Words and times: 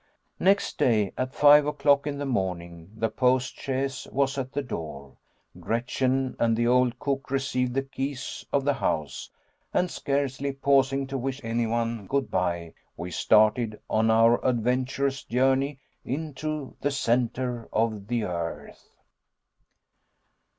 Next 0.39 0.79
day, 0.79 1.13
at 1.15 1.35
five 1.35 1.67
o'clock 1.67 2.07
in 2.07 2.17
the 2.17 2.25
morning, 2.25 2.89
the 2.95 3.07
post 3.07 3.55
chaise 3.59 4.07
was 4.11 4.35
at 4.39 4.51
the 4.51 4.63
door. 4.63 5.15
Gretchen 5.59 6.35
and 6.39 6.57
the 6.57 6.65
old 6.65 6.97
cook 6.97 7.29
received 7.29 7.75
the 7.75 7.83
keys 7.83 8.43
of 8.51 8.65
the 8.65 8.73
house; 8.73 9.29
and, 9.75 9.91
scarcely 9.91 10.53
pausing 10.53 11.05
to 11.05 11.19
wish 11.19 11.39
anyone 11.43 12.07
good 12.07 12.31
by, 12.31 12.73
we 12.97 13.11
started 13.11 13.79
on 13.91 14.09
our 14.09 14.43
adventurous 14.43 15.23
journey 15.23 15.77
into 16.03 16.75
the 16.81 16.89
centre 16.89 17.69
of 17.71 18.07
the 18.07 18.23
earth. 18.23 18.95